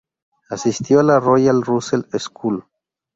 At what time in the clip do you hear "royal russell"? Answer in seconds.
1.19-2.05